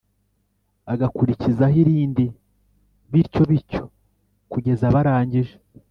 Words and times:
agakurikizaho 0.93 1.77
irindi 1.83 2.25
bityo 3.11 3.41
bityo 3.51 3.83
kugeza 4.51 4.85
barangije 4.95 5.53